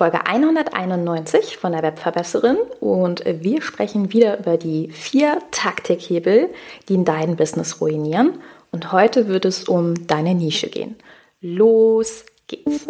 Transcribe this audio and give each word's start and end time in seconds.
Folge 0.00 0.24
191 0.24 1.58
von 1.58 1.72
der 1.72 1.82
Webverbesserin 1.82 2.56
und 2.80 3.22
wir 3.26 3.60
sprechen 3.60 4.14
wieder 4.14 4.38
über 4.38 4.56
die 4.56 4.88
vier 4.88 5.40
Taktikhebel, 5.50 6.48
die 6.88 7.04
dein 7.04 7.36
Business 7.36 7.82
ruinieren. 7.82 8.40
Und 8.72 8.92
heute 8.92 9.28
wird 9.28 9.44
es 9.44 9.64
um 9.64 10.06
deine 10.06 10.34
Nische 10.34 10.70
gehen. 10.70 10.96
Los 11.42 12.24
geht's! 12.46 12.86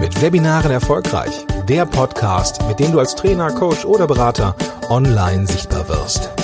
Mit 0.00 0.20
Webinaren 0.20 0.72
erfolgreich. 0.72 1.46
Der 1.68 1.86
Podcast, 1.86 2.66
mit 2.66 2.80
dem 2.80 2.90
du 2.90 2.98
als 2.98 3.14
Trainer, 3.14 3.52
Coach 3.52 3.84
oder 3.84 4.08
Berater 4.08 4.56
online 4.88 5.46
sichtbar 5.46 5.88
wirst. 5.88 6.43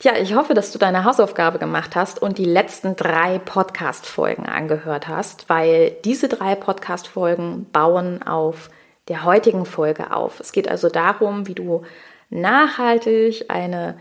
Tja, 0.00 0.12
ich 0.16 0.36
hoffe, 0.36 0.54
dass 0.54 0.70
du 0.70 0.78
deine 0.78 1.02
Hausaufgabe 1.02 1.58
gemacht 1.58 1.96
hast 1.96 2.22
und 2.22 2.38
die 2.38 2.44
letzten 2.44 2.94
drei 2.94 3.40
Podcast-Folgen 3.40 4.46
angehört 4.46 5.08
hast, 5.08 5.48
weil 5.48 5.96
diese 6.04 6.28
drei 6.28 6.54
Podcast-Folgen 6.54 7.66
bauen 7.72 8.22
auf 8.22 8.70
der 9.08 9.24
heutigen 9.24 9.64
Folge 9.66 10.14
auf. 10.14 10.38
Es 10.38 10.52
geht 10.52 10.68
also 10.68 10.88
darum, 10.88 11.48
wie 11.48 11.54
du 11.54 11.82
nachhaltig 12.30 13.46
eine 13.48 13.98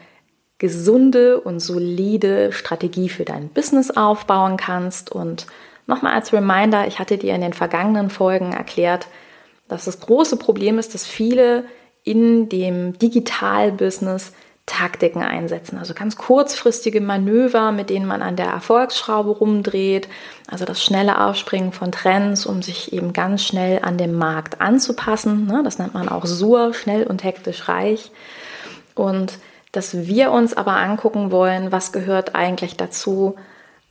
gesunde 0.59 1.41
und 1.41 1.61
solide 1.61 2.51
Strategie 2.51 3.09
für 3.09 3.25
dein 3.25 3.49
Business 3.49 3.89
aufbauen 3.89 4.57
kannst. 4.57 5.11
Und 5.11 5.47
nochmal 5.87 6.13
als 6.13 6.31
Reminder, 6.31 6.85
ich 6.85 6.99
hatte 6.99 7.17
dir 7.17 7.33
in 7.33 7.41
den 7.41 7.53
vergangenen 7.53 8.11
Folgen 8.11 8.53
erklärt, 8.53 9.07
dass 9.67 9.85
das 9.85 9.99
große 9.99 10.37
Problem 10.37 10.77
ist, 10.77 10.93
dass 10.93 11.07
viele 11.07 11.63
in 12.03 12.49
dem 12.49 12.99
Digital-Business 12.99 14.33
Taktiken 14.67 15.23
einsetzen. 15.23 15.79
Also 15.79 15.95
ganz 15.95 16.17
kurzfristige 16.17 17.01
Manöver, 17.01 17.71
mit 17.71 17.89
denen 17.89 18.05
man 18.05 18.21
an 18.21 18.35
der 18.35 18.47
Erfolgsschraube 18.47 19.31
rumdreht. 19.31 20.07
Also 20.47 20.65
das 20.65 20.83
schnelle 20.83 21.25
Aufspringen 21.25 21.71
von 21.71 21.91
Trends, 21.91 22.45
um 22.45 22.61
sich 22.61 22.93
eben 22.93 23.13
ganz 23.13 23.43
schnell 23.43 23.79
an 23.81 23.97
dem 23.97 24.13
Markt 24.13 24.61
anzupassen. 24.61 25.47
Ne? 25.47 25.61
Das 25.63 25.79
nennt 25.79 25.93
man 25.93 26.09
auch 26.09 26.25
SUR, 26.25 26.73
schnell 26.73 27.07
und 27.07 27.23
hektisch 27.23 27.67
reich. 27.67 28.11
Und 28.93 29.39
dass 29.71 30.05
wir 30.05 30.31
uns 30.31 30.55
aber 30.55 30.73
angucken 30.73 31.31
wollen, 31.31 31.71
was 31.71 31.93
gehört 31.93 32.35
eigentlich 32.35 32.75
dazu, 32.75 33.35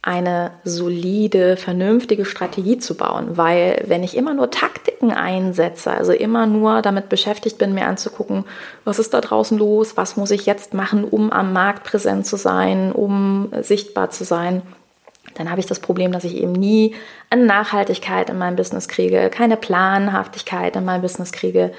eine 0.07 0.53
solide, 0.63 1.57
vernünftige 1.57 2.25
Strategie 2.25 2.79
zu 2.79 2.97
bauen. 2.97 3.37
Weil 3.37 3.83
wenn 3.87 4.05
ich 4.05 4.17
immer 4.17 4.35
nur 4.35 4.53
Taktiken 4.53 5.11
einsetze, 5.11 5.91
also 5.91 6.13
immer 6.13 6.47
nur 6.47 6.81
damit 6.81 7.09
beschäftigt 7.09 7.59
bin, 7.59 7.75
mir 7.75 7.89
anzugucken, 7.89 8.45
was 8.85 9.01
ist 9.01 9.13
da 9.15 9.21
draußen 9.21 9.59
los, 9.59 9.97
was 9.97 10.17
muss 10.17 10.31
ich 10.31 10.47
jetzt 10.47 10.75
machen, 10.75 11.03
um 11.03 11.33
am 11.33 11.53
Markt 11.53 11.83
präsent 11.83 12.25
zu 12.25 12.37
sein, 12.37 12.93
um 12.93 13.51
sichtbar 13.63 14.11
zu 14.11 14.23
sein, 14.23 14.63
dann 15.35 15.51
habe 15.51 15.59
ich 15.59 15.67
das 15.67 15.81
Problem, 15.81 16.13
dass 16.13 16.23
ich 16.23 16.37
eben 16.37 16.53
nie 16.53 16.95
eine 17.29 17.45
Nachhaltigkeit 17.45 18.31
in 18.31 18.39
meinem 18.39 18.55
Business 18.55 18.87
kriege, 18.87 19.29
keine 19.29 19.57
Planhaftigkeit 19.57 20.77
in 20.77 20.85
meinem 20.85 21.03
Business 21.03 21.33
kriege 21.33 21.73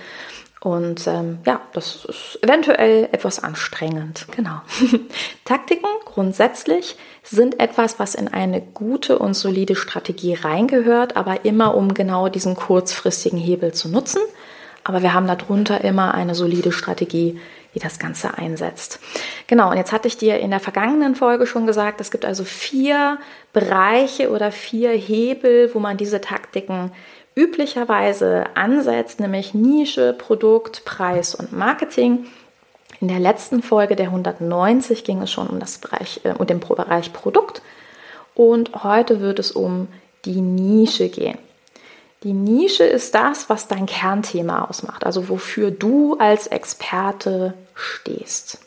und 0.60 1.06
ähm, 1.06 1.40
ja, 1.46 1.62
das 1.74 2.06
ist 2.06 2.40
eventuell 2.42 3.10
etwas 3.12 3.44
anstrengend. 3.44 4.26
Genau. 4.36 4.62
Taktiken 5.46 5.88
grundsätzlich 6.06 6.98
sind 7.22 7.60
etwas, 7.60 8.00
was 8.00 8.16
in 8.16 8.28
eine 8.28 8.62
gute 8.62 9.20
und 9.20 9.36
solide 9.36 9.76
Strategie 9.76 10.34
reingehört, 10.34 11.16
aber 11.16 11.46
immer 11.46 11.76
um 11.76 11.94
genau 11.94 12.28
diesen 12.28 12.56
kurzfristigen 12.56 13.38
Hebel 13.38 13.74
zu 13.74 13.88
nutzen. 13.88 14.22
Aber 14.84 15.04
wir 15.04 15.14
haben 15.14 15.28
darunter 15.28 15.84
immer 15.84 16.14
eine 16.14 16.34
solide 16.34 16.72
Strategie, 16.72 17.40
die 17.76 17.80
das 17.80 18.00
Ganze 18.00 18.38
einsetzt. 18.38 19.00
Genau, 19.46 19.70
und 19.70 19.78
jetzt 19.78 19.92
hatte 19.92 20.08
ich 20.08 20.18
dir 20.18 20.40
in 20.40 20.50
der 20.50 20.62
vergangenen 20.62 21.14
Folge 21.14 21.46
schon 21.46 21.68
gesagt, 21.68 22.02
es 22.02 22.10
gibt 22.10 22.26
also 22.26 22.44
vier 22.44 23.20
Bereiche 23.54 24.32
oder 24.32 24.52
vier 24.52 24.92
Hebel, 24.92 25.70
wo 25.74 25.80
man 25.80 25.98
diese 25.98 26.22
Taktiken 26.22 26.92
üblicherweise 27.38 28.48
ansetzt, 28.56 29.20
nämlich 29.20 29.54
Nische, 29.54 30.14
Produkt, 30.14 30.84
Preis 30.84 31.36
und 31.36 31.54
Marketing. 31.54 32.26
In 33.00 33.08
der 33.08 33.20
letzten 33.20 33.62
Folge 33.62 33.96
der 33.96 34.08
190 34.08 35.04
ging 35.04 35.22
es 35.22 35.32
schon 35.32 35.48
um, 35.48 35.60
das 35.60 35.78
Bereich, 35.78 36.22
äh, 36.24 36.32
um 36.32 36.48
den 36.48 36.60
Bereich 36.60 37.14
Produkt 37.14 37.62
und 38.34 38.84
heute 38.84 39.22
wird 39.22 39.38
es 39.38 39.52
um 39.52 39.88
die 40.26 40.42
Nische 40.42 41.10
gehen. 41.10 41.38
Die 42.24 42.34
Nische 42.34 42.84
ist 42.84 43.14
das, 43.14 43.50
was 43.50 43.68
dein 43.68 43.86
Kernthema 43.86 44.66
ausmacht, 44.66 45.06
also 45.06 45.30
wofür 45.30 45.70
du 45.70 46.18
als 46.18 46.48
Experte 46.48 47.54
stehst. 47.76 48.58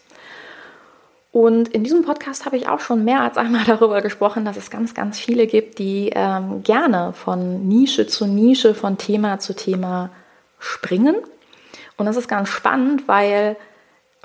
Und 1.32 1.68
in 1.68 1.84
diesem 1.84 2.02
Podcast 2.04 2.44
habe 2.44 2.56
ich 2.56 2.68
auch 2.68 2.80
schon 2.80 3.04
mehr 3.04 3.20
als 3.20 3.36
einmal 3.36 3.64
darüber 3.66 4.02
gesprochen, 4.02 4.44
dass 4.44 4.56
es 4.56 4.70
ganz, 4.70 4.94
ganz 4.94 5.18
viele 5.18 5.46
gibt, 5.46 5.78
die 5.78 6.10
ähm, 6.14 6.62
gerne 6.62 7.12
von 7.12 7.68
Nische 7.68 8.06
zu 8.06 8.26
Nische, 8.26 8.74
von 8.74 8.98
Thema 8.98 9.38
zu 9.38 9.54
Thema 9.54 10.10
springen. 10.58 11.16
Und 11.96 12.06
das 12.06 12.16
ist 12.16 12.28
ganz 12.28 12.48
spannend, 12.48 13.06
weil 13.08 13.56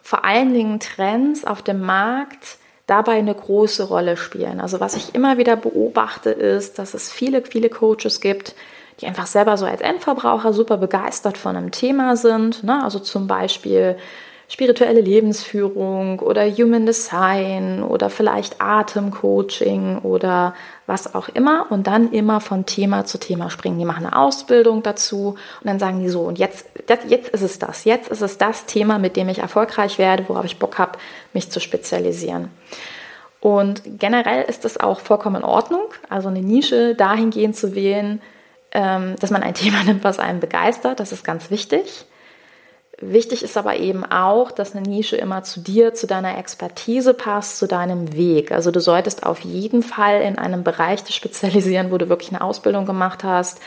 vor 0.02 0.24
allen 0.24 0.54
Dingen 0.54 0.80
Trends 0.80 1.46
auf 1.46 1.62
dem 1.62 1.82
Markt 1.82 2.58
dabei 2.88 3.14
eine 3.14 3.34
große 3.34 3.84
Rolle 3.84 4.18
spielen. 4.18 4.60
Also 4.60 4.80
was 4.80 4.96
ich 4.96 5.16
immer 5.16 5.38
wieder 5.38 5.56
beobachte, 5.56 6.30
ist, 6.30 6.78
dass 6.78 6.94
es 6.94 7.12
viele, 7.12 7.42
viele 7.42 7.70
Coaches 7.70 8.22
gibt, 8.22 8.56
die 9.02 9.08
einfach 9.08 9.28
selber 9.28 9.58
so 9.58 9.66
als 9.66 9.82
Endverbraucher 9.82 10.54
super 10.54 10.78
begeistert 10.78 11.38
von 11.38 11.56
einem 11.56 11.72
Thema 11.72 12.16
sind. 12.16 12.64
Ne? 12.64 12.84
Also 12.84 13.00
zum 13.00 13.28
Beispiel 13.28 13.98
spirituelle 14.48 15.02
Lebensführung 15.02 16.20
oder 16.20 16.50
Human 16.50 16.86
Design 16.86 17.82
oder 17.84 18.10
vielleicht 18.10 18.62
Atemcoaching 18.62 20.00
oder 20.00 20.54
was 20.86 21.16
auch 21.16 21.30
immer 21.30 21.68
und 21.72 21.88
dann 21.88 22.12
immer 22.12 22.42
von 22.42 22.66
Thema 22.66 23.06
zu 23.06 23.18
Thema 23.18 23.50
springen. 23.50 23.80
Die 23.80 23.86
machen 23.86 24.06
eine 24.06 24.16
Ausbildung 24.16 24.84
dazu 24.84 25.36
und 25.62 25.68
dann 25.68 25.80
sagen 25.80 26.00
die 26.00 26.10
so, 26.10 26.22
und 26.22 26.38
jetzt, 26.38 26.68
jetzt 27.08 27.30
ist 27.30 27.42
es 27.42 27.60
das, 27.60 27.86
jetzt 27.86 28.10
ist 28.10 28.22
es 28.22 28.38
das 28.38 28.66
Thema, 28.66 29.00
mit 29.00 29.16
dem 29.16 29.30
ich 29.30 29.40
erfolgreich 29.40 29.98
werde, 29.98 30.26
worauf 30.28 30.46
ich 30.46 30.60
Bock 30.60 30.78
habe, 30.78 31.00
mich 31.34 31.50
zu 31.50 31.60
spezialisieren. 31.60 32.50
Und 33.40 33.82
generell 34.00 34.44
ist 34.44 34.66
es 34.66 34.80
auch 34.80 35.00
vollkommen 35.00 35.38
in 35.38 35.44
Ordnung, 35.44 35.84
also 36.10 36.30
eine 36.30 36.42
Nische 36.42 36.96
dahingehend 36.96 37.56
zu 37.56 37.76
wählen, 37.76 38.22
ähm, 38.72 39.16
dass 39.20 39.32
man 39.32 39.42
ein 39.42 39.54
Thema 39.56 39.84
nimmt, 39.84 40.04
was 40.04 40.20
einen 40.20 40.40
begeistert. 40.40 41.00
Das 41.00 41.12
ist 41.12 41.24
ganz 41.24 41.50
wichtig. 41.50 42.06
Wichtig 43.02 43.44
ist 43.44 43.58
aber 43.58 43.78
eben 43.78 44.06
auch, 44.06 44.52
dass 44.52 44.74
eine 44.74 44.88
Nische 44.88 45.18
immer 45.18 45.44
zu 45.44 45.60
dir, 45.60 45.94
zu 45.94 46.08
deiner 46.08 46.38
Expertise 46.38 47.14
passt, 47.14 47.58
zu 47.58 47.68
deinem 47.68 48.14
Weg. 48.14 48.54
Also 48.54 48.72
du 48.72 48.80
solltest 48.80 49.26
auf 49.26 49.42
jeden 49.42 49.84
Fall 49.84 50.22
in 50.22 50.38
einem 50.38 50.64
Bereich 50.64 51.04
dich 51.04 51.16
spezialisieren, 51.16 51.92
wo 51.92 51.98
du 51.98 52.08
wirklich 52.08 52.30
eine 52.30 52.42
Ausbildung 52.42 52.86
gemacht 52.86 53.26
hast 53.26 53.60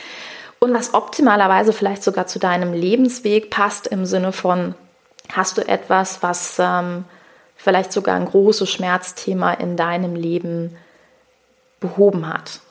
und 0.59 0.73
was 0.73 0.95
optimalerweise 0.95 1.73
vielleicht 1.73 2.03
sogar 2.03 2.25
zu 2.25 2.39
deinem 2.39 2.73
Lebensweg 2.73 3.51
passt 3.51 3.85
im 3.85 4.05
Sinne 4.05 4.31
von, 4.31 4.73
hast 5.31 5.59
du 5.59 5.67
etwas, 5.67 6.23
was 6.23 6.57
ähm, 6.57 7.05
vielleicht 7.55 7.93
sogar 7.93 8.15
ein 8.15 8.25
großes 8.25 8.67
Schmerzthema 8.67 9.53
in 9.53 9.77
deinem 9.77 10.15
Leben 10.15 10.75
behoben 11.79 12.27
hat 12.27 12.61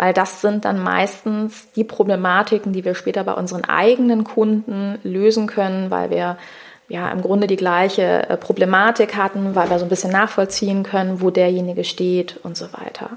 weil 0.00 0.14
das 0.14 0.40
sind 0.40 0.64
dann 0.64 0.82
meistens 0.82 1.70
die 1.72 1.84
Problematiken, 1.84 2.72
die 2.72 2.86
wir 2.86 2.94
später 2.94 3.22
bei 3.22 3.34
unseren 3.34 3.66
eigenen 3.66 4.24
Kunden 4.24 4.98
lösen 5.02 5.46
können, 5.46 5.90
weil 5.90 6.08
wir 6.08 6.38
ja 6.88 7.10
im 7.10 7.20
Grunde 7.20 7.46
die 7.46 7.56
gleiche 7.56 8.26
äh, 8.30 8.38
Problematik 8.38 9.14
hatten, 9.14 9.54
weil 9.54 9.68
wir 9.68 9.78
so 9.78 9.84
ein 9.84 9.90
bisschen 9.90 10.10
nachvollziehen 10.10 10.84
können, 10.84 11.20
wo 11.20 11.28
derjenige 11.28 11.84
steht 11.84 12.40
und 12.42 12.56
so 12.56 12.72
weiter. 12.72 13.10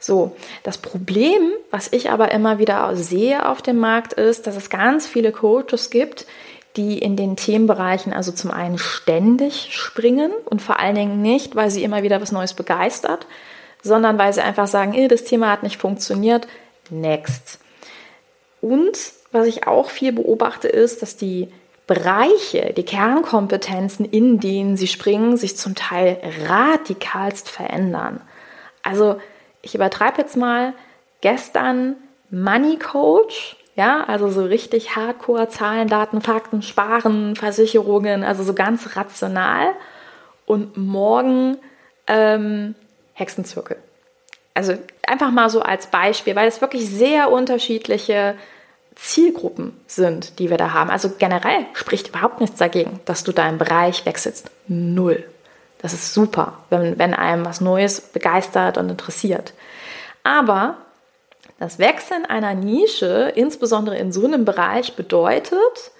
So, 0.00 0.34
das 0.64 0.78
Problem, 0.78 1.52
was 1.70 1.92
ich 1.92 2.10
aber 2.10 2.32
immer 2.32 2.58
wieder 2.58 2.96
sehe 2.96 3.48
auf 3.48 3.62
dem 3.62 3.78
Markt, 3.78 4.12
ist, 4.12 4.48
dass 4.48 4.56
es 4.56 4.70
ganz 4.70 5.06
viele 5.06 5.30
Coaches 5.30 5.88
gibt, 5.88 6.26
die 6.76 6.98
in 6.98 7.14
den 7.14 7.36
Themenbereichen 7.36 8.12
also 8.12 8.32
zum 8.32 8.50
einen 8.50 8.78
ständig 8.78 9.68
springen 9.70 10.32
und 10.46 10.62
vor 10.62 10.80
allen 10.80 10.96
Dingen 10.96 11.22
nicht, 11.22 11.54
weil 11.54 11.70
sie 11.70 11.84
immer 11.84 12.02
wieder 12.02 12.20
was 12.20 12.32
Neues 12.32 12.54
begeistert, 12.54 13.28
sondern 13.82 14.18
weil 14.18 14.32
sie 14.32 14.42
einfach 14.42 14.66
sagen, 14.66 14.94
eh, 14.94 15.08
das 15.08 15.24
Thema 15.24 15.50
hat 15.50 15.62
nicht 15.62 15.80
funktioniert, 15.80 16.46
next. 16.90 17.58
Und 18.60 18.98
was 19.30 19.46
ich 19.46 19.66
auch 19.66 19.90
viel 19.90 20.12
beobachte, 20.12 20.68
ist, 20.68 21.02
dass 21.02 21.16
die 21.16 21.48
Bereiche, 21.86 22.74
die 22.76 22.84
Kernkompetenzen, 22.84 24.04
in 24.04 24.40
denen 24.40 24.76
sie 24.76 24.88
springen, 24.88 25.36
sich 25.36 25.56
zum 25.56 25.74
Teil 25.74 26.18
radikalst 26.46 27.48
verändern. 27.48 28.20
Also 28.82 29.20
ich 29.62 29.74
übertreibe 29.74 30.20
jetzt 30.20 30.36
mal, 30.36 30.74
gestern 31.20 31.96
Money 32.30 32.78
Coach, 32.78 33.56
Ja, 33.74 34.02
also 34.04 34.28
so 34.28 34.44
richtig 34.44 34.96
hardcore 34.96 35.48
Zahlen, 35.48 35.86
Daten, 35.86 36.20
Fakten, 36.20 36.62
Sparen, 36.62 37.36
Versicherungen, 37.36 38.24
also 38.24 38.42
so 38.42 38.52
ganz 38.52 38.96
rational. 38.96 39.68
Und 40.46 40.76
morgen 40.76 41.58
ähm, 42.08 42.74
Hexenzirkel. 43.18 43.76
Also 44.54 44.74
einfach 45.06 45.30
mal 45.30 45.50
so 45.50 45.60
als 45.60 45.88
Beispiel, 45.88 46.34
weil 46.36 46.48
es 46.48 46.60
wirklich 46.60 46.88
sehr 46.88 47.30
unterschiedliche 47.30 48.36
Zielgruppen 48.94 49.78
sind, 49.86 50.38
die 50.38 50.50
wir 50.50 50.56
da 50.56 50.72
haben. 50.72 50.90
Also 50.90 51.10
generell 51.18 51.66
spricht 51.74 52.08
überhaupt 52.08 52.40
nichts 52.40 52.58
dagegen, 52.58 53.00
dass 53.04 53.22
du 53.24 53.32
deinen 53.32 53.58
Bereich 53.58 54.06
wechselst. 54.06 54.50
Null. 54.66 55.24
Das 55.80 55.92
ist 55.92 56.12
super, 56.12 56.54
wenn, 56.70 56.98
wenn 56.98 57.14
einem 57.14 57.44
was 57.44 57.60
Neues 57.60 58.00
begeistert 58.00 58.78
und 58.78 58.88
interessiert. 58.88 59.52
Aber 60.24 60.76
das 61.60 61.78
Wechseln 61.78 62.26
einer 62.26 62.54
Nische, 62.54 63.32
insbesondere 63.34 63.96
in 63.96 64.12
so 64.12 64.24
einem 64.24 64.44
Bereich, 64.44 64.96
bedeutet, 64.96 65.92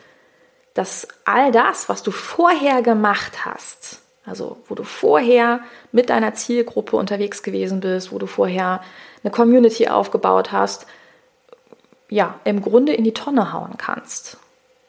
dass 0.75 1.07
all 1.25 1.53
das, 1.53 1.89
was 1.89 2.03
du 2.03 2.11
vorher 2.11 2.83
gemacht 2.83 3.45
hast, 3.45 4.01
also 4.29 4.59
wo 4.69 4.75
du 4.75 4.85
vorher 4.85 5.61
mit 5.93 6.11
deiner 6.11 6.35
Zielgruppe 6.35 6.97
unterwegs 6.97 7.43
gewesen 7.43 7.81
bist, 7.81 8.13
wo 8.13 8.19
du 8.19 8.27
vorher 8.27 8.81
eine 9.23 9.31
Community 9.31 9.89
aufgebaut 9.89 10.53
hast, 10.53 10.87
ja, 12.09 12.35
im 12.45 12.63
Grunde 12.63 12.93
in 12.93 13.05
die 13.05 13.13
Tonne 13.13 13.53
hauen 13.53 13.75
kannst. 13.77 14.39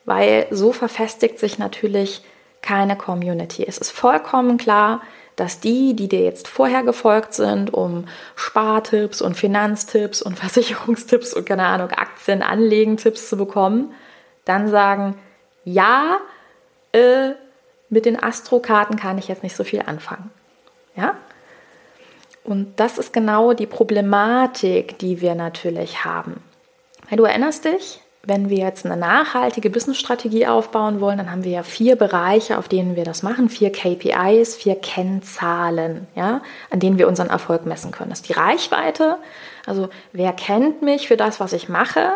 Weil 0.06 0.48
so 0.52 0.72
verfestigt 0.72 1.40
sich 1.40 1.60
natürlich 1.60 2.22
keine 2.62 2.96
Community. 2.98 3.66
Es 3.68 3.78
ist 3.78 3.92
vollkommen 3.92 4.58
klar, 4.58 5.02
dass 5.36 5.60
die, 5.62 5.96
die 5.96 6.10
dir 6.10 6.22
jetzt 6.22 6.48
vorher 6.48 6.84
gefolgt 6.84 7.34
sind, 7.34 7.74
um 7.74 8.06
Spartipps 8.36 9.22
und 9.22 9.38
Finanztipps 9.38 10.22
und 10.22 10.38
Versicherungstipps 10.40 11.34
und 11.34 11.46
keine 11.46 11.66
Ahnung, 11.66 11.92
Aktien, 11.92 12.42
Anlegentipps 12.42 13.30
zu 13.30 13.38
bekommen, 13.38 13.94
dann 14.46 14.68
sagen, 14.70 15.16
ja, 15.64 16.18
äh, 16.92 17.32
mit 17.90 18.06
den 18.06 18.22
Astrokarten 18.22 18.96
kann 18.96 19.18
ich 19.18 19.28
jetzt 19.28 19.44
nicht 19.44 19.56
so 19.56 19.64
viel 19.64 19.82
anfangen. 19.82 20.32
Ja? 20.96 21.16
Und 22.44 22.80
das 22.80 22.98
ist 22.98 23.14
genau 23.14 23.54
die 23.54 23.68
Problematik, 23.68 24.98
die 25.00 25.22
wir 25.22 25.36
natürlich 25.36 26.06
haben. 26.06 26.44
Du 27.12 27.24
erinnerst 27.24 27.66
dich, 27.66 28.02
wenn 28.24 28.50
wir 28.50 28.58
jetzt 28.58 28.86
eine 28.86 28.98
nachhaltige 28.98 29.70
Businessstrategie 29.70 30.46
aufbauen 30.46 31.00
wollen, 31.02 31.18
dann 31.18 31.32
haben 31.32 31.44
wir 31.44 31.52
ja 31.52 31.64
vier 31.64 31.96
Bereiche, 31.96 32.58
auf 32.58 32.68
denen 32.68 32.96
wir 32.96 33.06
das 33.06 33.24
machen, 33.24 33.50
vier 33.50 33.72
KPIs, 33.72 34.56
vier 34.56 34.76
Kennzahlen, 34.76 36.08
ja, 36.16 36.42
an 36.70 36.80
denen 36.80 37.00
wir 37.00 37.08
unseren 37.08 37.30
Erfolg 37.30 37.66
messen 37.66 37.92
können. 37.92 38.10
Das 38.10 38.20
ist 38.20 38.30
die 38.30 38.34
Reichweite, 38.34 39.18
also 39.66 39.90
wer 40.12 40.34
kennt 40.34 40.82
mich 40.82 41.08
für 41.08 41.18
das, 41.18 41.40
was 41.40 41.54
ich 41.54 41.70
mache, 41.70 42.16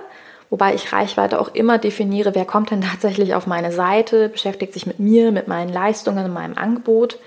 wobei 0.54 0.76
ich 0.76 0.94
Reichweite 0.94 1.42
auch 1.42 1.56
immer 1.56 1.80
definiere, 1.80 2.36
wer 2.36 2.46
kommt 2.46 2.70
denn 2.70 2.82
tatsächlich 2.92 3.34
auf 3.34 3.48
meine 3.48 3.72
Seite, 3.72 4.30
beschäftigt 4.30 4.72
sich 4.72 4.86
mit 4.86 5.00
mir, 5.00 5.32
mit 5.32 5.48
meinen 5.48 5.74
Leistungen, 5.74 6.32
meinem 6.32 6.56
Angebot. 6.56 7.18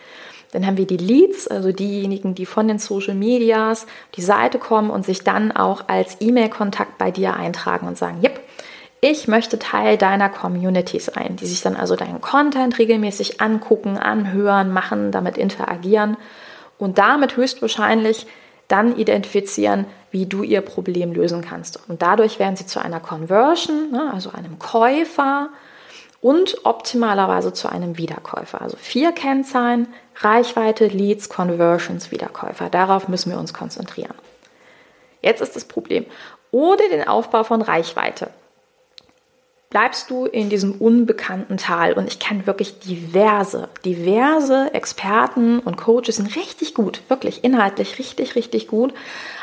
Dann 0.53 0.65
haben 0.65 0.77
wir 0.77 0.87
die 0.87 0.97
Leads, 0.97 1.49
also 1.49 1.73
diejenigen, 1.73 2.37
die 2.37 2.47
von 2.47 2.69
den 2.69 2.79
Social 2.79 3.17
Medias 3.17 3.89
die 4.15 4.23
Seite 4.23 4.61
kommen 4.61 4.91
und 4.91 5.05
sich 5.05 5.25
dann 5.25 5.51
auch 5.51 5.89
als 5.89 6.19
E-Mail-Kontakt 6.21 6.99
bei 6.99 7.11
dir 7.11 7.35
eintragen 7.35 7.89
und 7.89 7.99
sagen, 7.99 8.21
yep, 8.23 8.39
ich 9.01 9.27
möchte 9.27 9.59
Teil 9.59 9.99
deiner 9.99 10.29
Community 10.29 11.01
sein, 11.01 11.35
die 11.35 11.47
sich 11.47 11.63
dann 11.63 11.75
also 11.75 11.97
deinen 11.97 12.21
Content 12.21 12.79
regelmäßig 12.79 13.41
angucken, 13.41 13.99
anhören, 13.99 14.73
machen, 14.73 15.11
damit 15.11 15.37
interagieren 15.37 16.17
und 16.79 16.99
damit 16.99 17.37
höchstwahrscheinlich 17.37 18.29
dann 18.69 18.97
identifizieren, 18.97 19.87
wie 20.11 20.27
du 20.27 20.43
ihr 20.43 20.61
Problem 20.61 21.13
lösen 21.13 21.43
kannst. 21.43 21.81
Und 21.89 22.03
dadurch 22.03 22.39
werden 22.39 22.57
sie 22.57 22.67
zu 22.67 22.81
einer 22.81 23.01
Conversion, 23.01 23.91
ne, 23.91 24.11
also 24.13 24.31
einem 24.31 24.59
Käufer 24.59 25.51
und 26.21 26.65
optimalerweise 26.65 27.53
zu 27.53 27.69
einem 27.71 27.99
Wiederkäufer. 27.99 28.61
Also 28.63 28.77
vier 28.77 29.13
Kennzahlen, 29.13 29.89
Reichweite, 30.17 30.87
Leads, 30.87 31.29
Conversions, 31.29 32.11
Wiederkäufer. 32.11 32.71
Darauf 32.71 33.09
müssen 33.09 33.31
wir 33.31 33.39
uns 33.39 33.53
konzentrieren. 33.53 34.15
Jetzt 35.23 35.43
ist 35.43 35.55
das 35.55 35.65
Problem. 35.65 36.07
Ohne 36.51 36.83
den 36.91 37.07
Aufbau 37.07 37.45
von 37.45 37.63
Reichweite 37.63 38.31
bleibst 39.77 40.09
du 40.09 40.25
in 40.25 40.49
diesem 40.49 40.73
unbekannten 40.73 41.59
Tal. 41.59 41.93
Und 41.93 42.09
ich 42.09 42.19
kenne 42.19 42.47
wirklich 42.47 42.79
diverse, 42.79 43.69
diverse 43.85 44.73
Experten 44.73 45.59
und 45.59 45.77
Coaches, 45.77 46.17
sind 46.17 46.35
richtig 46.35 46.73
gut, 46.73 47.03
wirklich 47.09 47.45
inhaltlich 47.45 47.99
richtig, 47.99 48.37
richtig 48.37 48.69
gut, 48.69 48.95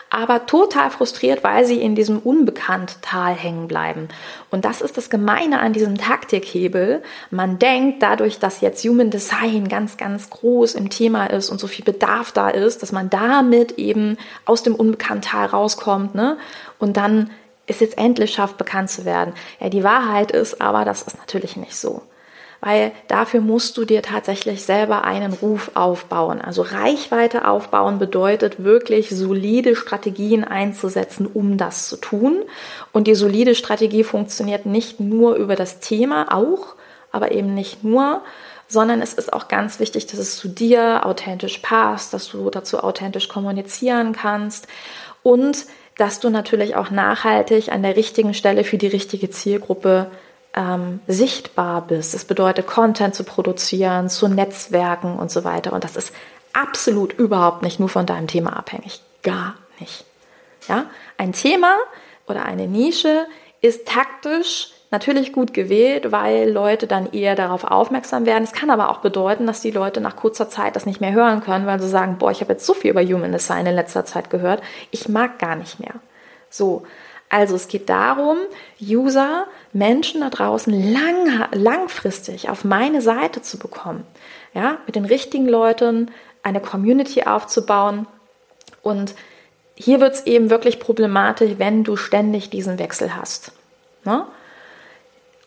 aber 0.10 0.48
total 0.48 0.90
frustriert, 0.90 1.44
weil 1.44 1.66
sie 1.66 1.80
in 1.80 1.94
diesem 1.94 2.18
unbekannten 2.18 3.00
Tal 3.04 3.36
hängen 3.36 3.68
bleiben. 3.68 4.08
Und 4.50 4.66
das 4.66 4.82
ist 4.82 4.98
das 4.98 5.12
Gemeine 5.12 5.60
an 5.60 5.72
diesem 5.72 6.00
Taktikhebel. 6.00 7.04
Man 7.30 7.60
denkt 7.60 8.02
dadurch, 8.02 8.40
dass 8.40 8.62
jetzt 8.62 8.84
Human 8.84 9.12
Design 9.12 9.68
ganz, 9.68 9.98
ganz 9.98 10.32
groß 10.32 10.74
im 10.74 10.90
Thema 10.90 11.28
ist 11.28 11.52
und 11.52 11.60
so 11.60 11.68
viel 11.68 11.86
Bedarf 11.86 12.32
da 12.32 12.50
ist, 12.50 12.82
dass 12.82 12.92
man 12.92 13.12
damit 13.12 13.74
eben 13.74 14.18
aus 14.46 14.64
dem 14.64 14.74
unbekannten 14.74 15.22
Tal 15.22 15.46
rauskommt 15.46 16.16
ne? 16.16 16.38
und 16.80 16.98
dann 16.98 17.30
es 17.68 17.80
jetzt 17.80 17.98
endlich 17.98 18.34
schafft, 18.34 18.58
bekannt 18.58 18.90
zu 18.90 19.06
werden. 19.06 19.34
Ja, 19.60 19.70
die 19.70 19.84
Wahrheit 19.84 20.32
ist 20.32 20.62
aber, 20.62 20.86
das 20.86 21.04
ist 21.04 21.18
natürlich 21.18 21.56
nicht 21.56 21.76
so. 21.76 22.02
Weil 22.60 22.94
dafür 23.10 23.42
musst 23.42 23.76
du 23.76 23.84
dir 23.84 24.02
tatsächlich 24.02 24.64
selber 24.64 25.04
einen 25.04 25.34
Ruf 25.34 25.72
aufbauen. 25.74 26.40
Also 26.40 26.62
Reichweite 26.62 27.46
aufbauen 27.46 28.00
bedeutet 28.00 28.64
wirklich 28.64 29.10
solide 29.10 29.76
Strategien 29.76 30.46
einzusetzen, 30.46 31.28
um 31.28 31.58
das 31.58 31.90
zu 31.90 31.98
tun. 31.98 32.42
Und 32.94 33.08
die 33.08 33.16
solide 33.16 33.54
Strategie 33.54 34.06
funktioniert 34.06 34.66
nicht 34.66 35.02
nur 35.02 35.36
über 35.36 35.58
das 35.58 35.82
Thema, 35.82 36.34
auch, 36.34 36.76
aber 37.12 37.34
eben 37.34 37.54
nicht 37.54 37.84
nur, 37.84 38.22
sondern 38.70 39.02
es 39.02 39.14
ist 39.14 39.34
auch 39.34 39.50
ganz 39.50 39.82
wichtig, 39.82 40.08
dass 40.08 40.20
es 40.20 40.38
zu 40.38 40.48
dir 40.48 41.06
authentisch 41.06 41.58
passt, 41.58 42.14
dass 42.14 42.30
du 42.30 42.50
dazu 42.50 42.80
authentisch 42.80 43.28
kommunizieren 43.28 44.14
kannst 44.14 44.68
und 45.22 45.66
dass 45.98 46.20
du 46.20 46.30
natürlich 46.30 46.76
auch 46.76 46.90
nachhaltig 46.90 47.72
an 47.72 47.84
der 47.84 47.96
richtigen 47.96 48.34
Stelle 48.34 48.64
für 48.64 48.78
die 48.78 48.88
richtige 48.88 49.30
Zielgruppe 49.30 50.08
ähm, 50.56 51.00
sichtbar 51.08 51.82
bist. 51.82 52.14
Das 52.14 52.26
bedeutet, 52.26 52.68
Content 52.68 53.16
zu 53.16 53.24
produzieren, 53.24 54.10
zu 54.10 54.28
Netzwerken 54.28 55.18
und 55.18 55.32
so 55.32 55.44
weiter. 55.44 55.74
Und 55.74 55.84
das 55.84 55.96
ist 55.96 56.14
absolut 56.54 57.14
überhaupt 57.14 57.64
nicht 57.64 57.80
nur 57.80 57.90
von 57.90 58.06
deinem 58.06 58.28
Thema 58.28 58.56
abhängig. 58.56 59.02
Gar 59.24 59.56
nicht. 59.80 60.06
Ja? 60.68 60.86
Ein 61.18 61.34
Thema 61.34 61.76
oder 62.28 62.46
eine 62.46 62.68
Nische 62.68 63.26
ist 63.62 63.88
taktisch 63.88 64.72
natürlich 64.94 65.34
gut 65.34 65.54
gewählt, 65.54 66.14
weil 66.14 66.50
Leute 66.50 66.88
dann 66.88 67.12
eher 67.12 67.36
darauf 67.36 67.66
aufmerksam 67.66 68.26
werden. 68.26 68.44
Es 68.44 68.54
kann 68.54 68.70
aber 68.70 68.90
auch 68.90 69.00
bedeuten, 69.00 69.46
dass 69.46 69.60
die 69.60 69.72
Leute 69.72 70.00
nach 70.00 70.16
kurzer 70.16 70.48
Zeit 70.48 70.78
das 70.78 70.86
nicht 70.86 71.02
mehr 71.02 71.12
hören 71.12 71.42
können, 71.42 71.66
weil 71.66 71.82
sie 71.82 71.90
sagen, 71.90 72.18
boah, 72.18 72.32
ich 72.32 72.40
habe 72.40 72.54
jetzt 72.54 72.66
so 72.66 72.74
viel 72.74 72.92
über 72.92 73.04
Human 73.04 73.32
Design 73.32 73.66
in 73.66 73.76
letzter 73.76 74.06
Zeit 74.06 74.30
gehört, 74.30 74.62
ich 74.92 75.10
mag 75.10 75.40
gar 75.40 75.56
nicht 75.56 75.80
mehr. 75.80 75.96
So, 76.50 76.84
also 77.28 77.56
es 77.56 77.68
geht 77.68 77.90
darum, 77.90 78.38
User, 78.80 79.48
Menschen 79.74 80.22
da 80.22 80.30
draußen 80.30 80.94
lang, 80.94 81.48
langfristig 81.52 82.50
auf 82.50 82.64
meine 82.64 83.02
Seite 83.02 83.42
zu 83.42 83.58
bekommen. 83.58 84.06
Ja, 84.54 84.78
mit 84.86 84.96
den 84.96 85.06
richtigen 85.06 85.50
Leuten 85.50 86.12
eine 86.44 86.60
Community 86.60 87.24
aufzubauen. 87.24 88.06
Und 88.84 89.16
hier 89.74 90.00
wird 90.00 90.14
es 90.14 90.28
eben 90.28 90.52
wirklich 90.52 90.80
problematisch, 90.80 91.54
wenn 91.58 91.84
du 91.84 91.96
ständig 91.96 92.52
diesen 92.52 92.78
Wechsel 92.78 93.16
hast. 93.16 93.54
Ne? 94.06 94.28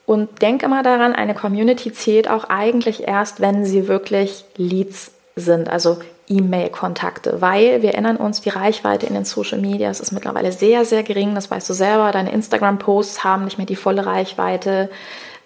Und 0.07 0.41
denk 0.41 0.63
immer 0.63 0.85
daran, 0.85 1.15
eine 1.15 1.35
Community 1.35 1.93
zählt 1.93 2.31
auch 2.31 2.45
eigentlich 2.45 3.07
erst, 3.07 3.41
wenn 3.41 3.65
sie 3.65 3.89
wirklich 3.89 4.45
Leads 4.57 5.11
sind, 5.35 5.69
also 5.69 5.99
E-Mail-Kontakte, 6.29 7.41
weil 7.41 7.83
wir 7.83 7.91
erinnern 7.91 8.17
uns, 8.17 8.41
die 8.41 8.49
Reichweite 8.49 9.07
in 9.07 9.15
den 9.15 9.25
Social 9.25 9.59
Media 9.59 9.91
ist 9.91 10.13
mittlerweile 10.13 10.53
sehr, 10.53 10.85
sehr 10.85 11.03
gering. 11.03 11.35
Das 11.35 11.51
weißt 11.51 11.69
du 11.69 11.75
selber. 11.75 12.11
Deine 12.13 12.33
Instagram-Posts 12.33 13.25
haben 13.25 13.45
nicht 13.45 13.59
mehr 13.59 13.67
die 13.67 13.77
volle 13.77 14.07
Reichweite 14.07 14.91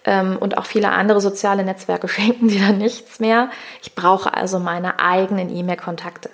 ähm, 0.05 0.37
und 0.39 0.57
auch 0.57 0.65
viele 0.65 0.89
andere 0.89 1.21
soziale 1.21 1.63
Netzwerke 1.63 2.07
schenken 2.07 2.47
dir 2.47 2.61
dann 2.61 2.77
nichts 2.77 3.19
mehr. 3.19 3.49
Ich 3.81 3.95
brauche 3.95 4.33
also 4.33 4.59
meine 4.59 4.99
eigenen 4.99 5.55
E-Mail-Kontakte. 5.55 6.29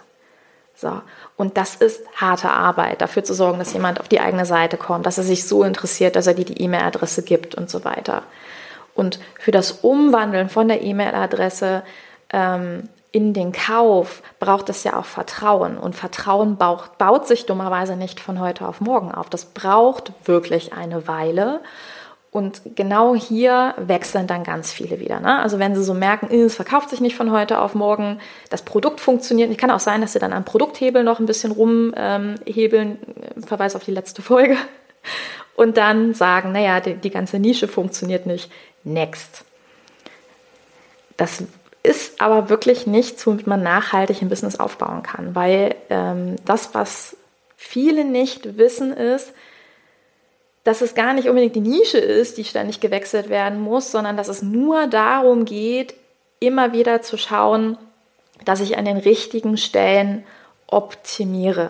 So. 0.77 1.01
Und 1.35 1.57
das 1.57 1.75
ist 1.75 2.05
harte 2.15 2.51
Arbeit, 2.51 3.01
dafür 3.01 3.23
zu 3.23 3.33
sorgen, 3.33 3.57
dass 3.57 3.73
jemand 3.73 3.99
auf 3.99 4.07
die 4.07 4.19
eigene 4.19 4.45
Seite 4.45 4.77
kommt, 4.77 5.07
dass 5.07 5.17
er 5.17 5.23
sich 5.23 5.47
so 5.47 5.63
interessiert, 5.63 6.15
dass 6.15 6.27
er 6.27 6.35
dir 6.35 6.45
die 6.45 6.61
E-Mail-Adresse 6.61 7.23
gibt 7.23 7.55
und 7.55 7.67
so 7.67 7.83
weiter. 7.83 8.21
Und 8.93 9.19
für 9.39 9.51
das 9.51 9.71
Umwandeln 9.71 10.49
von 10.49 10.67
der 10.67 10.83
E-Mail-Adresse 10.83 11.81
ähm, 12.31 12.89
in 13.11 13.33
den 13.33 13.53
Kauf 13.53 14.21
braucht 14.39 14.69
es 14.69 14.83
ja 14.83 14.97
auch 14.99 15.05
Vertrauen. 15.05 15.79
Und 15.79 15.95
Vertrauen 15.95 16.57
baut, 16.57 16.99
baut 16.99 17.25
sich 17.25 17.47
dummerweise 17.47 17.95
nicht 17.95 18.19
von 18.19 18.39
heute 18.39 18.67
auf 18.67 18.79
morgen 18.79 19.11
auf. 19.11 19.31
Das 19.31 19.45
braucht 19.45 20.11
wirklich 20.25 20.73
eine 20.73 21.07
Weile. 21.07 21.61
Und 22.37 22.61
genau 22.75 23.15
hier 23.15 23.73
wechseln 23.77 24.27
dann 24.27 24.43
ganz 24.43 24.71
viele 24.71 24.99
wieder. 24.99 25.19
Ne? 25.19 25.39
Also 25.39 25.57
wenn 25.57 25.73
sie 25.73 25.83
so 25.83 25.95
merken, 25.95 26.29
äh, 26.29 26.43
es 26.43 26.53
verkauft 26.53 26.91
sich 26.91 27.01
nicht 27.01 27.15
von 27.15 27.31
heute 27.31 27.59
auf 27.59 27.73
morgen, 27.73 28.19
das 28.51 28.61
Produkt 28.61 29.01
funktioniert. 29.01 29.49
Es 29.49 29.57
kann 29.57 29.71
auch 29.71 29.79
sein, 29.79 30.01
dass 30.01 30.13
sie 30.13 30.19
dann 30.19 30.33
am 30.33 30.45
Produkthebel 30.45 31.03
noch 31.03 31.19
ein 31.19 31.25
bisschen 31.25 31.51
rumhebeln. 31.51 32.99
Ähm, 33.35 33.43
Verweis 33.43 33.75
auf 33.75 33.83
die 33.83 33.91
letzte 33.91 34.21
Folge. 34.21 34.55
und 35.55 35.77
dann 35.77 36.13
sagen, 36.13 36.51
naja, 36.51 36.79
die, 36.79 36.93
die 36.93 37.09
ganze 37.09 37.39
Nische 37.39 37.67
funktioniert 37.67 38.27
nicht. 38.27 38.51
Next. 38.83 39.43
Das 41.17 41.43
ist 41.81 42.21
aber 42.21 42.51
wirklich 42.51 42.85
nichts, 42.85 43.25
womit 43.25 43.47
man 43.47 43.63
nachhaltig 43.63 44.21
ein 44.21 44.29
Business 44.29 44.59
aufbauen 44.59 45.01
kann, 45.01 45.33
weil 45.33 45.73
ähm, 45.89 46.35
das, 46.45 46.75
was 46.75 47.17
viele 47.55 48.05
nicht 48.05 48.59
wissen, 48.59 48.93
ist, 48.93 49.33
dass 50.67 50.81
es 50.81 50.95
gar 50.95 51.13
nicht 51.13 51.29
unbedingt 51.29 51.55
die 51.55 51.61
Nische 51.61 51.97
ist, 51.97 52.37
die 52.37 52.43
ständig 52.43 52.81
gewechselt 52.81 53.29
werden 53.29 53.61
muss, 53.61 53.89
sondern 53.89 54.17
dass 54.17 54.27
es 54.27 54.41
nur 54.41 54.87
darum 54.87 55.45
geht, 55.45 55.93
immer 56.41 56.73
wieder 56.73 57.01
zu 57.01 57.17
schauen, 57.17 57.77
dass 58.43 58.59
ich 58.59 58.77
an 58.77 58.83
den 58.83 58.97
richtigen 58.97 59.55
Stellen 59.55 60.25
optimiere. 60.67 61.69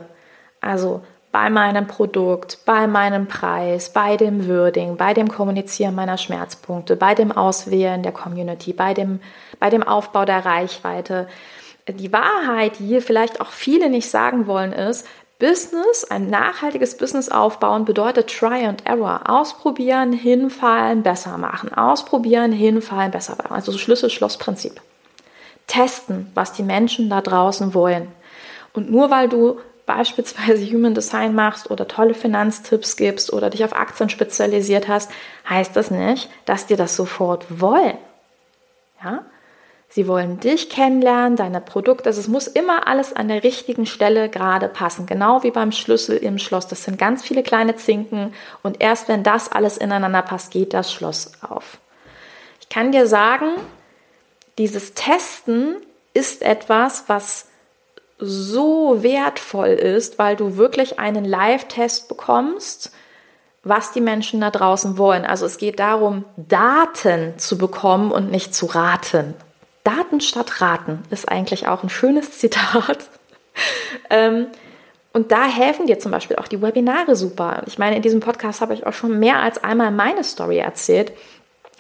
Also 0.62 1.04
bei 1.32 1.52
meinem 1.52 1.86
Produkt, 1.86 2.58
bei 2.66 2.88
meinem 2.88 3.28
Preis, 3.28 3.94
bei 3.94 4.18
dem 4.18 4.48
Wording, 4.50 4.98
bei 4.98 5.14
dem 5.14 5.28
Kommunizieren 5.28 5.94
meiner 5.94 6.18
Schmerzpunkte, 6.18 6.96
bei 6.96 7.14
dem 7.14 7.32
Auswählen 7.32 8.02
der 8.02 8.14
Community, 8.14 8.74
bei 8.74 8.96
dem, 8.96 9.20
bei 9.60 9.70
dem 9.70 9.84
Aufbau 9.84 10.26
der 10.26 10.44
Reichweite. 10.44 11.28
Die 11.88 12.12
Wahrheit, 12.12 12.80
die 12.80 12.88
hier 12.88 13.04
vielleicht 13.04 13.42
auch 13.42 13.52
viele 13.52 13.92
nicht 13.92 14.10
sagen 14.10 14.48
wollen, 14.48 14.74
ist, 14.74 15.06
Business, 15.40 16.04
ein 16.04 16.30
nachhaltiges 16.32 16.98
Business 16.98 17.30
aufbauen 17.30 17.86
bedeutet 17.86 18.28
Try 18.28 18.66
and 18.66 18.86
Error. 18.88 19.30
Ausprobieren, 19.30 20.12
hinfallen, 20.12 21.04
besser 21.04 21.38
machen. 21.38 21.72
Ausprobieren, 21.74 22.52
hinfallen, 22.52 23.12
besser 23.12 23.36
machen. 23.36 23.54
Also 23.54 23.78
Schlüssel-Schloss-Prinzip. 23.78 24.82
Testen, 25.68 26.32
was 26.34 26.54
die 26.54 26.64
Menschen 26.64 27.10
da 27.10 27.22
draußen 27.22 27.76
wollen. 27.76 28.08
Und 28.74 28.90
nur 28.90 29.12
weil 29.12 29.30
du 29.30 29.60
beispielsweise 29.86 30.66
Human 30.66 30.96
Design 30.96 31.36
machst 31.36 31.70
oder 31.70 31.88
tolle 31.88 32.16
Finanztipps 32.16 32.96
gibst 32.96 33.32
oder 33.32 33.50
dich 33.50 33.64
auf 33.64 33.76
Aktien 33.76 34.10
spezialisiert 34.10 34.88
hast, 34.88 35.12
heißt 35.48 35.76
das 35.76 35.92
nicht, 35.92 36.30
dass 36.46 36.66
dir 36.66 36.78
das 36.78 36.96
sofort 36.96 37.46
wollen. 37.62 37.98
Ja? 39.04 39.24
Sie 39.90 40.08
wollen 40.08 40.40
dich 40.40 40.70
kennenlernen, 40.70 41.38
deine 41.38 41.62
Produkte. 41.62 42.10
Also 42.10 42.20
es 42.20 42.28
muss 42.28 42.48
immer 42.48 42.88
alles 42.88 43.16
an 43.16 43.30
der 43.30 43.44
richtigen 43.44 43.86
Stelle 43.86 44.30
gerade 44.30 44.68
passen. 44.68 45.06
Genau 45.06 45.44
wie 45.44 45.52
beim 45.52 45.72
Schlüssel 45.72 46.18
im 46.18 46.40
Schloss. 46.40 46.68
Das 46.68 46.84
sind 46.84 46.98
ganz 46.98 47.24
viele 47.24 47.42
kleine 47.42 47.76
Zinken. 47.78 48.34
Und 48.64 48.82
erst 48.82 49.08
wenn 49.08 49.24
das 49.24 49.52
alles 49.52 49.78
ineinander 49.78 50.22
passt, 50.22 50.52
geht 50.52 50.74
das 50.74 50.92
Schloss 50.92 51.32
auf. 51.42 51.78
Ich 52.60 52.70
kann 52.70 52.92
dir 52.92 53.08
sagen, 53.08 53.52
dieses 54.58 54.94
Testen 54.94 55.78
ist 56.14 56.42
etwas, 56.42 57.06
was 57.08 57.48
so 58.20 59.04
wertvoll 59.04 59.70
ist, 59.70 60.20
weil 60.20 60.36
du 60.36 60.58
wirklich 60.58 61.00
einen 61.00 61.24
Live-Test 61.24 62.10
bekommst, 62.10 62.92
was 63.64 63.92
die 63.92 64.02
Menschen 64.02 64.42
da 64.42 64.50
draußen 64.50 64.98
wollen. 64.98 65.26
Also 65.26 65.46
es 65.46 65.58
geht 65.58 65.80
darum, 65.80 66.26
Daten 66.36 67.38
zu 67.38 67.58
bekommen 67.58 68.12
und 68.12 68.32
nicht 68.32 68.56
zu 68.56 68.66
raten. 68.66 69.36
Daten 69.88 70.20
statt 70.20 70.60
Raten 70.60 71.04
ist 71.12 71.30
eigentlich 71.30 71.68
auch 71.68 71.84
ein 71.84 71.90
schönes 71.90 72.32
Zitat. 72.40 73.10
ähm, 74.10 74.48
und 75.14 75.32
da 75.32 75.46
helfen 75.46 75.88
dir 75.88 75.98
zum 75.98 76.12
Beispiel 76.12 76.36
auch 76.36 76.48
die 76.48 76.62
Webinare 76.62 77.16
super. 77.16 77.64
Ich 77.66 77.80
meine, 77.80 77.96
in 77.96 78.02
diesem 78.02 78.20
Podcast 78.20 78.62
habe 78.62 78.74
ich 78.74 78.86
auch 78.86 78.94
schon 78.94 79.18
mehr 79.18 79.40
als 79.40 79.64
einmal 79.64 79.92
meine 79.92 80.24
Story 80.24 80.58
erzählt, 80.58 81.12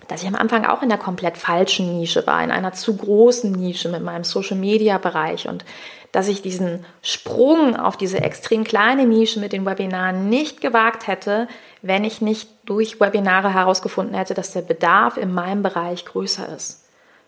dass 0.07 0.23
ich 0.23 0.27
am 0.27 0.35
Anfang 0.35 0.65
auch 0.65 0.81
in 0.81 0.89
der 0.89 0.97
komplett 0.97 1.37
falschen 1.37 1.99
Nische 1.99 2.25
war, 2.25 2.41
in 2.43 2.49
einer 2.49 2.71
zu 2.71 2.95
großen 2.95 3.51
Nische 3.51 3.89
mit 3.89 4.01
meinem 4.01 4.23
Social-Media-Bereich 4.23 5.49
und 5.49 5.65
dass 6.13 6.29
ich 6.29 6.41
diesen 6.41 6.85
Sprung 7.01 7.75
auf 7.75 7.97
diese 7.97 8.21
extrem 8.21 8.63
kleine 8.63 9.05
Nische 9.05 9.41
mit 9.41 9.51
den 9.51 9.65
Webinaren 9.65 10.29
nicht 10.29 10.61
gewagt 10.61 11.07
hätte, 11.07 11.49
wenn 11.81 12.05
ich 12.05 12.21
nicht 12.21 12.49
durch 12.65 13.01
Webinare 13.01 13.53
herausgefunden 13.53 14.15
hätte, 14.15 14.33
dass 14.33 14.53
der 14.53 14.61
Bedarf 14.61 15.17
in 15.17 15.33
meinem 15.33 15.61
Bereich 15.61 16.05
größer 16.05 16.47
ist. 16.55 16.86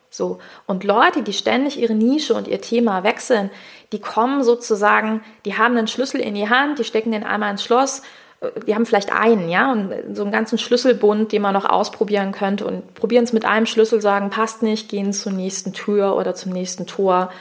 So. 0.10 0.40
Und 0.66 0.84
Leute, 0.84 1.22
die 1.22 1.34
ständig 1.34 1.80
ihre 1.80 1.94
Nische 1.94 2.34
und 2.34 2.48
ihr 2.48 2.62
Thema 2.62 3.04
wechseln, 3.04 3.52
die 3.92 4.00
kommen 4.00 4.44
sozusagen, 4.44 5.24
die 5.46 5.58
haben 5.58 5.78
einen 5.78 5.88
Schlüssel 5.88 6.20
in 6.20 6.36
die 6.36 6.50
Hand, 6.50 6.80
die 6.80 6.84
stecken 6.84 7.12
den 7.12 7.24
einmal 7.24 7.52
ins 7.52 7.64
Schloss, 7.64 8.02
äh, 8.42 8.48
die 8.66 8.76
haben 8.76 8.86
vielleicht 8.86 9.12
einen, 9.12 9.50
ja, 9.50 9.72
und 9.72 9.94
so 10.14 10.24
einen 10.24 10.32
ganzen 10.32 10.58
Schlüsselbund, 10.58 11.32
den 11.32 11.42
man 11.42 11.54
noch 11.54 11.66
ausprobieren 11.66 12.32
könnte 12.32 12.66
und 12.66 12.96
probieren 12.96 13.24
es 13.24 13.34
mit 13.34 13.46
einem 13.46 13.66
Schlüssel, 13.66 14.02
sagen, 14.02 14.30
passt 14.30 14.64
nicht, 14.64 14.90
gehen 14.90 15.14
zur 15.14 15.32
nächsten 15.32 15.74
Tür 15.74 16.16
oder 16.16 16.34
zum 16.34 16.52
nächsten 16.52 16.88
Tor 16.88 17.32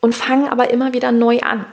und 0.00 0.14
fangen 0.14 0.48
aber 0.48 0.70
immer 0.70 0.92
wieder 0.92 1.12
neu 1.12 1.40
an. 1.40 1.64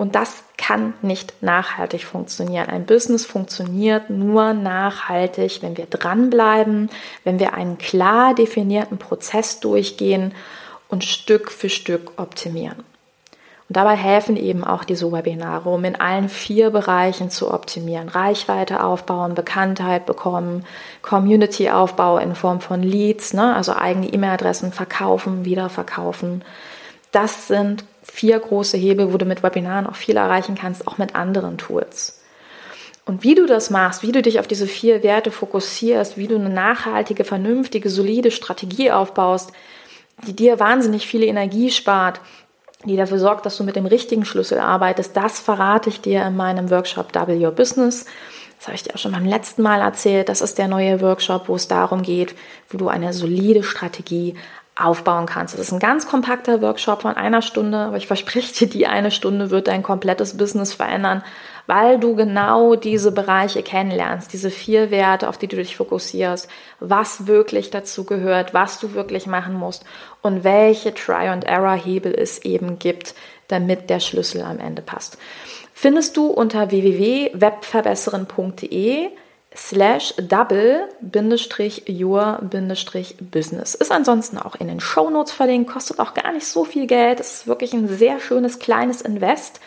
Und 0.00 0.14
das 0.14 0.44
kann 0.56 0.94
nicht 1.02 1.42
nachhaltig 1.42 2.04
funktionieren. 2.04 2.70
Ein 2.70 2.86
Business 2.86 3.26
funktioniert 3.26 4.08
nur 4.08 4.54
nachhaltig, 4.54 5.58
wenn 5.60 5.76
wir 5.76 5.84
dranbleiben, 5.84 6.88
wenn 7.22 7.38
wir 7.38 7.52
einen 7.52 7.76
klar 7.76 8.34
definierten 8.34 8.96
Prozess 8.96 9.60
durchgehen 9.60 10.32
und 10.88 11.04
Stück 11.04 11.50
für 11.50 11.68
Stück 11.68 12.12
optimieren. 12.16 12.78
Und 12.78 13.76
dabei 13.76 13.94
helfen 13.94 14.38
eben 14.38 14.64
auch 14.64 14.84
diese 14.84 15.12
Webinare, 15.12 15.68
um 15.68 15.84
in 15.84 16.00
allen 16.00 16.30
vier 16.30 16.70
Bereichen 16.70 17.28
zu 17.28 17.52
optimieren. 17.52 18.08
Reichweite 18.08 18.82
aufbauen, 18.82 19.34
Bekanntheit 19.34 20.06
bekommen, 20.06 20.64
Community-Aufbau 21.02 22.16
in 22.16 22.34
Form 22.34 22.62
von 22.62 22.82
Leads, 22.82 23.34
ne? 23.34 23.54
also 23.54 23.74
eigene 23.74 24.06
E-Mail-Adressen 24.06 24.72
verkaufen, 24.72 25.44
wiederverkaufen. 25.44 26.42
Das 27.12 27.48
sind 27.48 27.84
vier 28.10 28.38
große 28.38 28.76
Hebel, 28.76 29.12
wo 29.12 29.18
du 29.18 29.24
mit 29.24 29.42
Webinaren 29.42 29.86
auch 29.86 29.96
viel 29.96 30.16
erreichen 30.16 30.56
kannst, 30.56 30.86
auch 30.86 30.98
mit 30.98 31.14
anderen 31.14 31.58
Tools. 31.58 32.20
Und 33.06 33.22
wie 33.22 33.34
du 33.34 33.46
das 33.46 33.70
machst, 33.70 34.02
wie 34.02 34.12
du 34.12 34.22
dich 34.22 34.38
auf 34.40 34.46
diese 34.46 34.66
vier 34.66 35.02
Werte 35.02 35.30
fokussierst, 35.30 36.16
wie 36.16 36.28
du 36.28 36.36
eine 36.36 36.50
nachhaltige, 36.50 37.24
vernünftige, 37.24 37.88
solide 37.88 38.30
Strategie 38.30 38.90
aufbaust, 38.90 39.52
die 40.26 40.34
dir 40.34 40.60
wahnsinnig 40.60 41.06
viel 41.06 41.22
Energie 41.22 41.70
spart, 41.70 42.20
die 42.84 42.96
dafür 42.96 43.18
sorgt, 43.18 43.46
dass 43.46 43.56
du 43.56 43.64
mit 43.64 43.76
dem 43.76 43.86
richtigen 43.86 44.24
Schlüssel 44.24 44.58
arbeitest, 44.58 45.16
das 45.16 45.40
verrate 45.40 45.88
ich 45.88 46.00
dir 46.00 46.24
in 46.24 46.36
meinem 46.36 46.70
Workshop 46.70 47.12
Double 47.12 47.42
Your 47.42 47.52
Business. 47.52 48.06
Das 48.58 48.66
habe 48.66 48.76
ich 48.76 48.82
dir 48.82 48.94
auch 48.94 48.98
schon 48.98 49.12
beim 49.12 49.24
letzten 49.24 49.62
Mal 49.62 49.80
erzählt. 49.80 50.28
Das 50.28 50.42
ist 50.42 50.58
der 50.58 50.68
neue 50.68 51.00
Workshop, 51.00 51.48
wo 51.48 51.56
es 51.56 51.66
darum 51.66 52.02
geht, 52.02 52.34
wo 52.68 52.76
du 52.76 52.88
eine 52.88 53.12
solide 53.12 53.62
Strategie 53.62 54.34
aufbauen 54.76 55.26
kannst. 55.26 55.54
Das 55.54 55.60
ist 55.60 55.72
ein 55.72 55.78
ganz 55.78 56.06
kompakter 56.06 56.62
Workshop 56.62 57.02
von 57.02 57.16
einer 57.16 57.42
Stunde, 57.42 57.78
aber 57.78 57.96
ich 57.96 58.06
verspreche 58.06 58.54
dir, 58.54 58.68
die 58.68 58.86
eine 58.86 59.10
Stunde 59.10 59.50
wird 59.50 59.68
dein 59.68 59.82
komplettes 59.82 60.36
Business 60.36 60.72
verändern, 60.72 61.22
weil 61.66 61.98
du 61.98 62.16
genau 62.16 62.76
diese 62.76 63.12
Bereiche 63.12 63.62
kennenlernst, 63.62 64.32
diese 64.32 64.50
vier 64.50 64.90
Werte, 64.90 65.28
auf 65.28 65.38
die 65.38 65.48
du 65.48 65.56
dich 65.56 65.76
fokussierst, 65.76 66.48
was 66.80 67.26
wirklich 67.26 67.70
dazu 67.70 68.04
gehört, 68.04 68.54
was 68.54 68.80
du 68.80 68.94
wirklich 68.94 69.26
machen 69.26 69.54
musst 69.54 69.84
und 70.22 70.44
welche 70.44 70.94
Try-and-Error-Hebel 70.94 72.14
es 72.14 72.38
eben 72.38 72.78
gibt, 72.78 73.14
damit 73.48 73.90
der 73.90 74.00
Schlüssel 74.00 74.42
am 74.42 74.60
Ende 74.60 74.82
passt. 74.82 75.18
Findest 75.74 76.16
du 76.16 76.26
unter 76.26 76.70
www.webverbesseren.de 76.70 79.08
slash 79.54 80.14
double 80.16 80.88
bindestrich 81.00 81.84
your 81.88 82.38
bindestrich 82.42 83.16
business. 83.18 83.74
Ist 83.74 83.90
ansonsten 83.90 84.38
auch 84.38 84.54
in 84.54 84.68
den 84.68 84.80
Show 84.80 85.10
Notes 85.10 85.32
verlinkt, 85.32 85.70
kostet 85.70 85.98
auch 85.98 86.14
gar 86.14 86.32
nicht 86.32 86.46
so 86.46 86.64
viel 86.64 86.86
Geld. 86.86 87.20
Es 87.20 87.32
ist 87.32 87.46
wirklich 87.46 87.72
ein 87.72 87.88
sehr 87.88 88.20
schönes 88.20 88.58
kleines 88.58 89.02
Invest, 89.02 89.60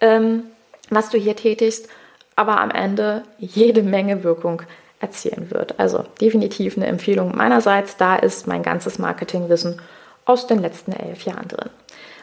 ähm, 0.00 0.44
was 0.90 1.10
du 1.10 1.18
hier 1.18 1.34
tätigst, 1.34 1.88
aber 2.36 2.60
am 2.60 2.70
Ende 2.70 3.24
jede 3.38 3.82
Menge 3.82 4.22
Wirkung 4.22 4.62
erzielen 5.00 5.50
wird. 5.50 5.78
Also 5.78 6.04
definitiv 6.20 6.76
eine 6.76 6.86
Empfehlung 6.86 7.36
meinerseits. 7.36 7.96
Da 7.96 8.16
ist 8.16 8.46
mein 8.46 8.62
ganzes 8.62 8.98
Marketingwissen 8.98 9.80
aus 10.24 10.46
den 10.46 10.60
letzten 10.60 10.92
elf 10.92 11.24
Jahren 11.24 11.48
drin. 11.48 11.70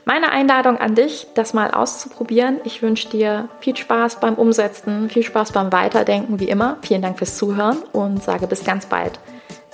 Meine 0.04 0.32
Einladung 0.32 0.78
an 0.78 0.96
dich, 0.96 1.28
das 1.36 1.54
mal 1.54 1.70
auszuprobieren. 1.70 2.60
Ich 2.64 2.82
wünsche 2.82 3.08
dir 3.10 3.50
viel 3.60 3.78
Spaß 3.78 4.20
beim 4.20 4.34
Umsetzen, 4.34 5.10
viel 5.10 5.22
Spaß 5.22 5.52
beim 5.52 5.72
Weiterdenken, 5.72 6.40
wie 6.40 6.50
immer. 6.50 6.78
Vielen 6.82 7.04
Dank 7.04 7.20
fürs 7.20 7.38
Zuhören 7.38 7.78
und 7.92 8.24
sage 8.24 8.48
bis 8.48 8.64
ganz 8.64 8.88
bald. 8.88 9.20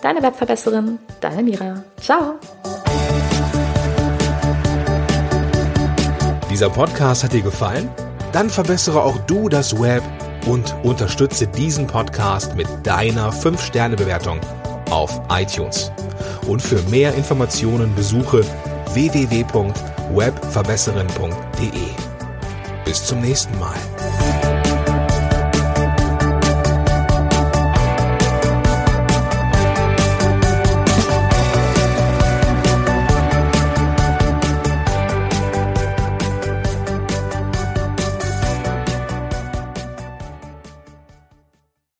Deine 0.02 0.22
Webverbesserin, 0.22 1.00
deine 1.22 1.44
Mira. 1.44 1.82
Ciao. 2.02 2.36
Dieser 6.50 6.70
Podcast 6.70 7.24
hat 7.24 7.32
dir 7.32 7.42
gefallen? 7.42 7.90
Dann 8.34 8.50
verbessere 8.50 9.02
auch 9.04 9.18
du 9.20 9.48
das 9.48 9.82
Web 9.82 10.04
und 10.46 10.76
unterstütze 10.84 11.48
diesen 11.48 11.88
Podcast 11.88 12.56
mit 12.56 12.68
deiner 12.84 13.32
5-Sterne-Bewertung 13.32 14.42
auf 14.90 15.22
iTunes. 15.30 15.90
Und 16.48 16.62
für 16.62 16.82
mehr 16.90 17.14
Informationen 17.16 17.96
besuche 17.96 18.44
www.webverbesserin.de. 18.94 21.88
Bis 22.86 23.06
zum 23.06 23.22
nächsten 23.22 23.58
Mal. 23.60 23.78